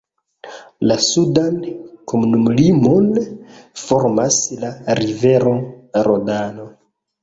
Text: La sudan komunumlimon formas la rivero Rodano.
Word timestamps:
La 0.91 0.95
sudan 1.07 1.59
komunumlimon 2.13 3.13
formas 3.85 4.43
la 4.67 4.75
rivero 5.05 5.59
Rodano. 6.13 6.73